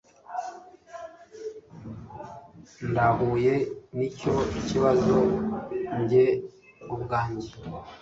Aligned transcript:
Ndahuye 2.89 3.53
nicyo 3.95 4.33
kibazo 4.67 5.17
njye 6.01 6.25
ubwanjye 6.93 7.49